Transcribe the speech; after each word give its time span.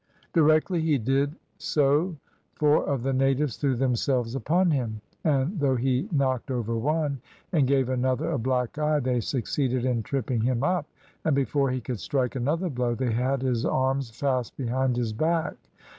Directly 0.33 0.81
he 0.81 0.97
did 0.97 1.35
so 1.59 2.15
four 2.55 2.83
of 2.85 3.03
the 3.03 3.13
natives 3.13 3.55
threw 3.57 3.75
themselves 3.75 4.33
upon 4.33 4.71
him, 4.71 4.99
and 5.23 5.59
though 5.59 5.75
he 5.75 6.09
knocked 6.11 6.49
over 6.49 6.75
one, 6.75 7.21
and 7.51 7.67
gave 7.67 7.87
another 7.87 8.31
a 8.31 8.39
black 8.39 8.79
eye, 8.79 8.99
they 8.99 9.19
succeeded 9.19 9.85
in 9.85 10.01
tripping 10.01 10.41
him 10.41 10.63
up, 10.63 10.87
and 11.23 11.35
before 11.35 11.69
he 11.69 11.81
could 11.81 11.99
strike 11.99 12.33
another 12.35 12.67
blow 12.67 12.95
they 12.95 13.11
had 13.11 13.43
his 13.43 13.63
arms 13.63 14.09
fast 14.09 14.57
behind 14.57 14.97
his 14.97 15.13
back. 15.13 15.55